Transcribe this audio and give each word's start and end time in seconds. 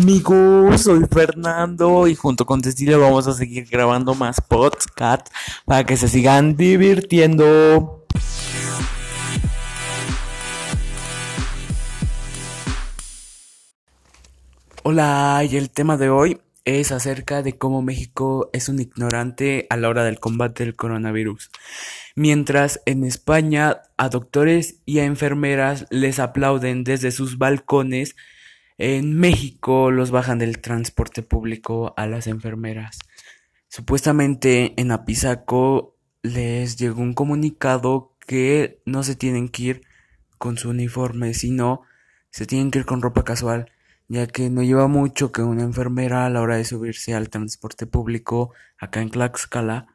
Amigos, 0.00 0.82
soy 0.82 1.04
Fernando 1.10 2.06
y 2.06 2.14
junto 2.14 2.46
con 2.46 2.62
Cecilia 2.62 2.96
vamos 2.98 3.26
a 3.26 3.34
seguir 3.34 3.66
grabando 3.68 4.14
más 4.14 4.40
podcasts 4.40 5.32
para 5.64 5.82
que 5.82 5.96
se 5.96 6.06
sigan 6.06 6.56
divirtiendo. 6.56 8.06
Hola, 14.84 15.44
y 15.50 15.56
el 15.56 15.68
tema 15.68 15.96
de 15.96 16.10
hoy 16.10 16.40
es 16.64 16.92
acerca 16.92 17.42
de 17.42 17.58
cómo 17.58 17.82
México 17.82 18.50
es 18.52 18.68
un 18.68 18.80
ignorante 18.80 19.66
a 19.68 19.76
la 19.76 19.88
hora 19.88 20.04
del 20.04 20.20
combate 20.20 20.64
del 20.64 20.76
coronavirus. 20.76 21.50
Mientras 22.14 22.80
en 22.86 23.02
España 23.02 23.82
a 23.96 24.08
doctores 24.10 24.76
y 24.86 25.00
a 25.00 25.06
enfermeras 25.06 25.86
les 25.90 26.20
aplauden 26.20 26.84
desde 26.84 27.10
sus 27.10 27.36
balcones, 27.36 28.14
en 28.78 29.14
México 29.14 29.90
los 29.90 30.10
bajan 30.10 30.38
del 30.38 30.60
transporte 30.60 31.22
público 31.22 31.92
a 31.96 32.06
las 32.06 32.26
enfermeras. 32.26 32.98
Supuestamente 33.68 34.80
en 34.80 34.90
Apizaco 34.92 35.96
les 36.22 36.76
llegó 36.76 37.02
un 37.02 37.14
comunicado 37.14 38.16
que 38.26 38.80
no 38.86 39.02
se 39.02 39.14
tienen 39.14 39.48
que 39.48 39.62
ir 39.62 39.80
con 40.38 40.56
su 40.56 40.70
uniforme, 40.70 41.34
sino 41.34 41.82
se 42.30 42.46
tienen 42.46 42.70
que 42.70 42.78
ir 42.78 42.86
con 42.86 43.02
ropa 43.02 43.24
casual 43.24 43.70
ya 44.08 44.26
que 44.26 44.48
no 44.48 44.62
lleva 44.62 44.88
mucho 44.88 45.32
que 45.32 45.42
una 45.42 45.62
enfermera 45.62 46.24
a 46.24 46.30
la 46.30 46.40
hora 46.40 46.56
de 46.56 46.64
subirse 46.64 47.14
al 47.14 47.28
transporte 47.28 47.86
público 47.86 48.54
acá 48.78 49.02
en 49.02 49.10
Tlaxcala, 49.10 49.86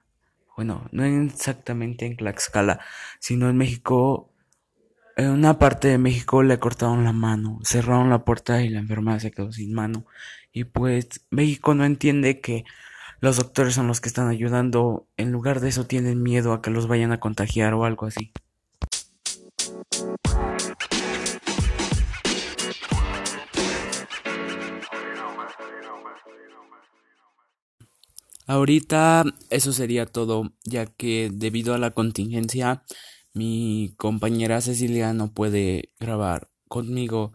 bueno, 0.56 0.88
no 0.92 1.04
exactamente 1.04 2.06
en 2.06 2.16
Tlaxcala, 2.16 2.80
sino 3.20 3.50
en 3.50 3.58
México, 3.58 4.32
en 5.16 5.30
una 5.30 5.60
parte 5.60 5.88
de 5.90 5.98
México 5.98 6.42
le 6.44 6.60
cortaron 6.60 7.04
la 7.04 7.14
mano, 7.14 7.60
cerraron 7.64 8.10
la 8.10 8.26
puerta 8.26 8.62
y 8.64 8.70
la 8.70 8.80
enfermera 8.80 9.20
se 9.20 9.32
quedó 9.32 9.52
sin 9.52 9.74
mano. 9.74 10.06
Y 10.52 10.64
pues 10.66 11.08
México 11.30 11.74
no 11.76 11.86
entiende 11.86 12.40
que 12.40 12.64
los 13.20 13.38
doctores 13.38 13.76
son 13.76 13.88
los 13.88 14.02
que 14.02 14.10
están 14.10 14.28
ayudando, 14.28 15.08
en 15.18 15.32
lugar 15.32 15.60
de 15.60 15.70
eso 15.70 15.86
tienen 15.86 16.22
miedo 16.22 16.54
a 16.54 16.62
que 16.62 16.72
los 16.72 16.88
vayan 16.88 17.12
a 17.12 17.20
contagiar 17.20 17.74
o 17.74 17.86
algo 17.86 18.06
así. 18.08 18.32
Ahorita 28.46 29.24
eso 29.50 29.72
sería 29.72 30.06
todo, 30.06 30.52
ya 30.66 30.86
que 30.86 31.30
debido 31.32 31.74
a 31.74 31.78
la 31.78 31.92
contingencia 31.92 32.84
mi 33.34 33.94
compañera 33.98 34.62
Cecilia 34.62 35.14
no 35.14 35.32
puede 35.34 35.92
grabar 36.00 36.50
conmigo. 36.68 37.34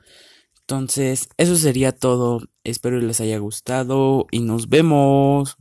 Entonces, 0.61 1.29
eso 1.39 1.57
sería 1.57 1.93
todo. 1.93 2.41
Espero 2.65 3.01
les 3.01 3.21
haya 3.21 3.39
gustado 3.39 4.27
y 4.31 4.41
nos 4.41 4.69
vemos. 4.69 5.57